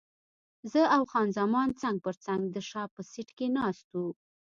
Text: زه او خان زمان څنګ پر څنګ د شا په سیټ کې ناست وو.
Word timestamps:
زه 0.71 0.81
او 0.95 1.03
خان 1.11 1.27
زمان 1.37 1.69
څنګ 1.81 1.97
پر 2.05 2.15
څنګ 2.25 2.41
د 2.53 2.57
شا 2.69 2.83
په 2.93 3.01
سیټ 3.11 3.29
کې 3.37 3.47
ناست 3.57 3.87
وو. 3.97 4.07